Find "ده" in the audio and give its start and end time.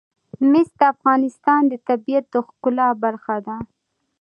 3.47-3.55